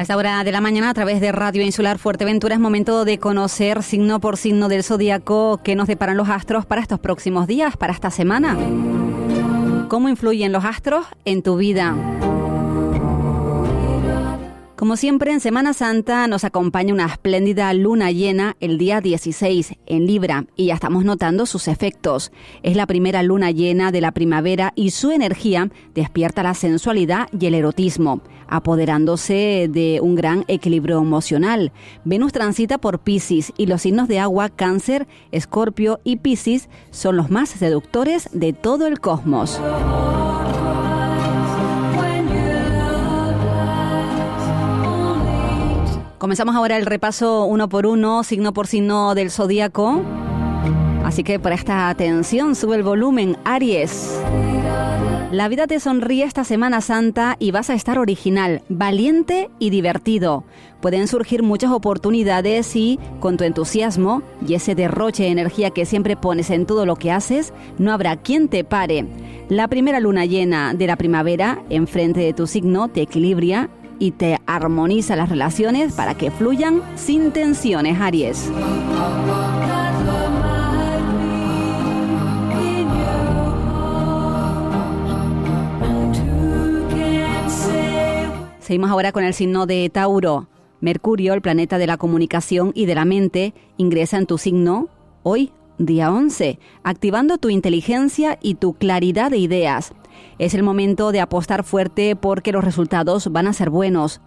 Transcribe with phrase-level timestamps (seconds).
[0.00, 3.82] esta hora de la mañana, a través de Radio Insular Fuerteventura, es momento de conocer
[3.82, 7.92] signo por signo del zodíaco que nos deparan los astros para estos próximos días, para
[7.92, 8.56] esta semana.
[9.88, 11.94] ¿Cómo influyen los astros en tu vida?
[14.80, 20.06] Como siempre, en Semana Santa nos acompaña una espléndida luna llena el día 16 en
[20.06, 22.32] Libra y ya estamos notando sus efectos.
[22.62, 27.44] Es la primera luna llena de la primavera y su energía despierta la sensualidad y
[27.44, 31.72] el erotismo, apoderándose de un gran equilibrio emocional.
[32.06, 37.28] Venus transita por Pisces y los signos de agua, Cáncer, Escorpio y Pisces son los
[37.28, 39.60] más seductores de todo el cosmos.
[46.20, 50.02] Comenzamos ahora el repaso uno por uno, signo por signo del zodíaco.
[51.02, 54.20] Así que presta atención, sube el volumen, Aries.
[55.32, 60.44] La vida te sonríe esta Semana Santa y vas a estar original, valiente y divertido.
[60.82, 66.16] Pueden surgir muchas oportunidades y, con tu entusiasmo y ese derroche de energía que siempre
[66.16, 69.06] pones en todo lo que haces, no habrá quien te pare.
[69.48, 74.38] La primera luna llena de la primavera, enfrente de tu signo, te equilibra y te
[74.46, 78.50] armoniza las relaciones para que fluyan sin tensiones, Aries.
[88.58, 90.48] Seguimos ahora con el signo de Tauro.
[90.80, 94.88] Mercurio, el planeta de la comunicación y de la mente, ingresa en tu signo
[95.22, 99.92] hoy, día 11, activando tu inteligencia y tu claridad de ideas.
[100.38, 104.20] Es el momento de apostar fuerte porque los resultados van a ser buenos.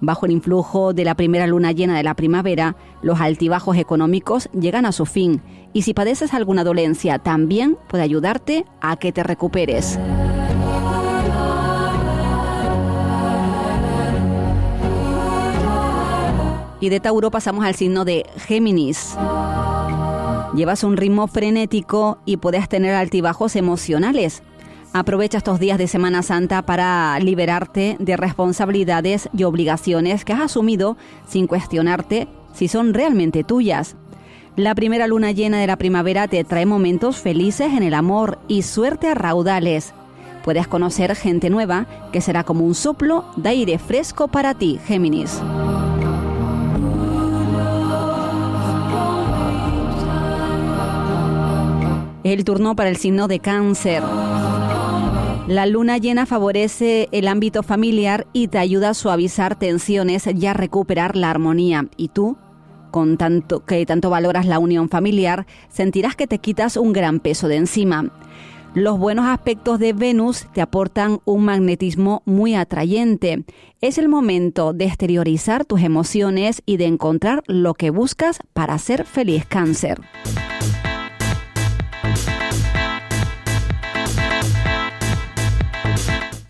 [0.00, 4.86] Bajo el influjo de la primera luna llena de la primavera, los altibajos económicos llegan
[4.86, 5.42] a su fin
[5.72, 9.98] y si padeces alguna dolencia también puede ayudarte a que te recuperes.
[16.80, 19.14] Y de Tauro pasamos al signo de Géminis.
[20.54, 24.42] Llevas un ritmo frenético y puedes tener altibajos emocionales.
[24.92, 30.96] Aprovecha estos días de Semana Santa para liberarte de responsabilidades y obligaciones que has asumido
[31.28, 33.94] sin cuestionarte si son realmente tuyas.
[34.56, 38.62] La primera luna llena de la primavera te trae momentos felices en el amor y
[38.62, 39.94] suerte a raudales.
[40.44, 45.40] Puedes conocer gente nueva que será como un soplo de aire fresco para ti, Géminis.
[52.32, 54.02] el turno para el signo de cáncer.
[55.50, 60.54] La luna llena favorece el ámbito familiar y te ayuda a suavizar tensiones y a
[60.54, 61.88] recuperar la armonía.
[61.96, 62.36] Y tú,
[62.92, 67.48] con tanto que tanto valoras la unión familiar, sentirás que te quitas un gran peso
[67.48, 68.12] de encima.
[68.74, 73.44] Los buenos aspectos de Venus te aportan un magnetismo muy atrayente.
[73.80, 79.04] Es el momento de exteriorizar tus emociones y de encontrar lo que buscas para ser
[79.04, 80.00] feliz cáncer.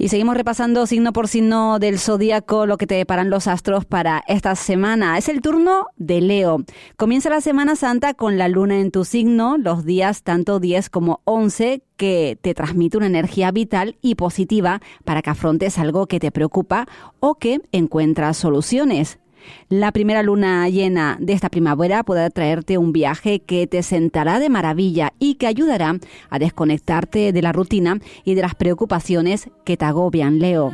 [0.00, 4.24] Y seguimos repasando signo por signo del zodíaco lo que te deparan los astros para
[4.26, 5.18] esta semana.
[5.18, 6.64] Es el turno de Leo.
[6.96, 11.20] Comienza la Semana Santa con la luna en tu signo, los días tanto 10 como
[11.24, 16.30] 11 que te transmite una energía vital y positiva para que afrontes algo que te
[16.30, 16.86] preocupa
[17.20, 19.19] o que encuentras soluciones.
[19.68, 24.48] La primera luna llena de esta primavera podrá traerte un viaje que te sentará de
[24.48, 29.84] maravilla y que ayudará a desconectarte de la rutina y de las preocupaciones que te
[29.84, 30.72] agobian, Leo.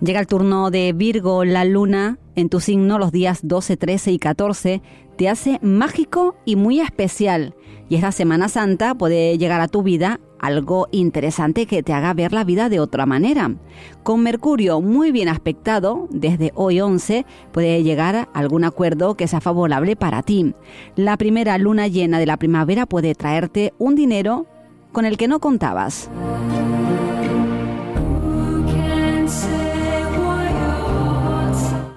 [0.00, 4.18] Llega el turno de Virgo, la luna en tu signo los días 12, 13 y
[4.18, 4.82] 14
[5.18, 7.54] te hace mágico y muy especial.
[7.88, 12.32] Y esta Semana Santa puede llegar a tu vida algo interesante que te haga ver
[12.32, 13.56] la vida de otra manera.
[14.04, 19.96] Con Mercurio muy bien aspectado, desde hoy 11 puede llegar algún acuerdo que sea favorable
[19.96, 20.54] para ti.
[20.94, 24.46] La primera luna llena de la primavera puede traerte un dinero
[24.92, 26.08] con el que no contabas.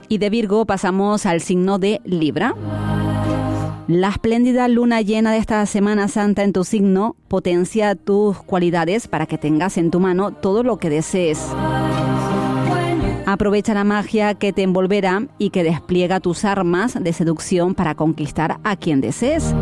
[0.09, 2.55] Y de Virgo pasamos al signo de Libra.
[3.91, 9.25] La espléndida luna llena de esta Semana Santa en tu signo potencia tus cualidades para
[9.25, 11.45] que tengas en tu mano todo lo que desees.
[13.25, 18.61] Aprovecha la magia que te envolverá y que despliega tus armas de seducción para conquistar
[18.63, 19.53] a quien desees.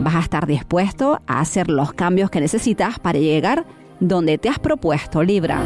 [0.00, 3.64] Vas a estar dispuesto a hacer los cambios que necesitas para llegar
[4.00, 5.62] donde te has propuesto, Libra.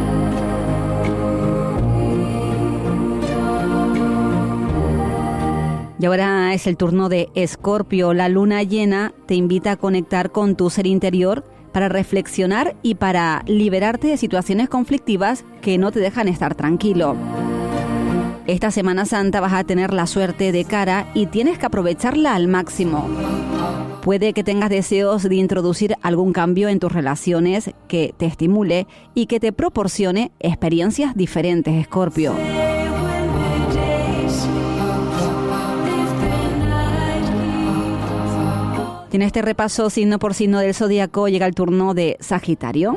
[6.00, 8.14] Y ahora es el turno de Escorpio.
[8.14, 13.42] La luna llena te invita a conectar con tu ser interior para reflexionar y para
[13.46, 17.16] liberarte de situaciones conflictivas que no te dejan estar tranquilo.
[18.46, 22.48] Esta Semana Santa vas a tener la suerte de cara y tienes que aprovecharla al
[22.48, 23.06] máximo.
[24.00, 29.26] Puede que tengas deseos de introducir algún cambio en tus relaciones que te estimule y
[29.26, 32.34] que te proporcione experiencias diferentes, Escorpio.
[39.12, 42.96] En este repaso signo por signo del zodiaco llega el turno de Sagitario.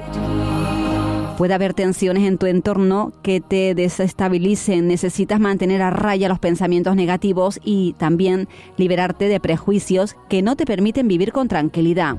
[1.37, 4.87] Puede haber tensiones en tu entorno que te desestabilicen.
[4.87, 10.67] Necesitas mantener a raya los pensamientos negativos y también liberarte de prejuicios que no te
[10.67, 12.15] permiten vivir con tranquilidad.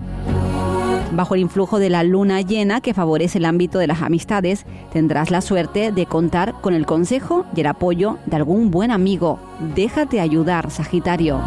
[1.12, 5.30] Bajo el influjo de la luna llena que favorece el ámbito de las amistades, tendrás
[5.30, 9.38] la suerte de contar con el consejo y el apoyo de algún buen amigo.
[9.76, 11.40] Déjate ayudar, Sagitario.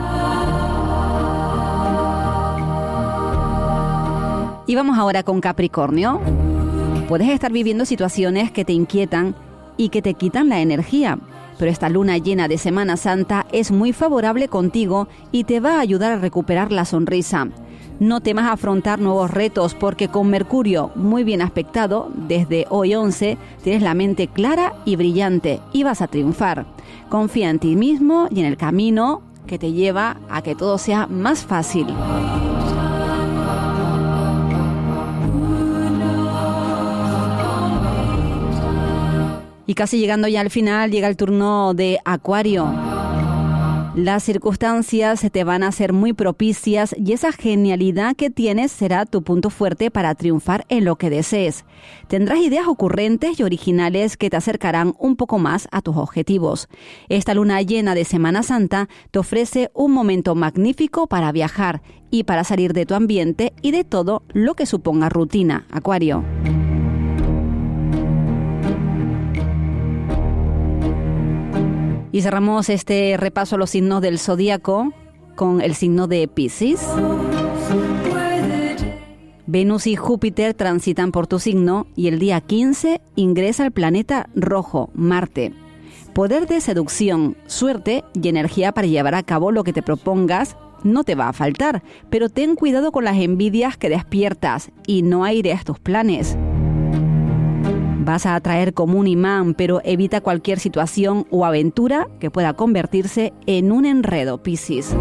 [4.67, 6.19] Y vamos ahora con Capricornio.
[7.07, 9.33] Puedes estar viviendo situaciones que te inquietan
[9.77, 11.19] y que te quitan la energía,
[11.57, 15.79] pero esta luna llena de Semana Santa es muy favorable contigo y te va a
[15.79, 17.47] ayudar a recuperar la sonrisa.
[18.01, 23.81] No temas afrontar nuevos retos porque con Mercurio muy bien aspectado, desde hoy 11, tienes
[23.81, 26.65] la mente clara y brillante y vas a triunfar.
[27.07, 31.07] Confía en ti mismo y en el camino que te lleva a que todo sea
[31.07, 31.87] más fácil.
[39.67, 42.73] Y casi llegando ya al final, llega el turno de Acuario.
[43.97, 49.23] Las circunstancias te van a ser muy propicias y esa genialidad que tienes será tu
[49.23, 51.65] punto fuerte para triunfar en lo que desees.
[52.07, 56.69] Tendrás ideas ocurrentes y originales que te acercarán un poco más a tus objetivos.
[57.09, 61.81] Esta luna llena de Semana Santa te ofrece un momento magnífico para viajar
[62.11, 65.65] y para salir de tu ambiente y de todo lo que suponga rutina.
[65.71, 66.23] Acuario.
[72.11, 74.93] Y cerramos este repaso a los signos del zodíaco
[75.35, 76.85] con el signo de Pisces.
[79.45, 84.89] Venus y Júpiter transitan por tu signo y el día 15 ingresa el planeta rojo,
[84.93, 85.53] Marte.
[86.13, 91.03] Poder de seducción, suerte y energía para llevar a cabo lo que te propongas no
[91.03, 95.63] te va a faltar, pero ten cuidado con las envidias que despiertas y no aires
[95.63, 96.37] tus planes.
[98.07, 103.33] Vas a atraer como un imán, pero evita cualquier situación o aventura que pueda convertirse
[103.47, 104.95] en un enredo, Piscis.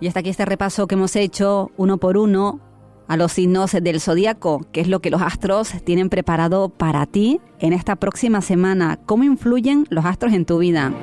[0.00, 2.58] Y hasta aquí este repaso que hemos hecho uno por uno
[3.06, 7.38] a los signos del zodiaco, que es lo que los astros tienen preparado para ti
[7.58, 8.98] en esta próxima semana.
[9.04, 10.94] ¿Cómo influyen los astros en tu vida?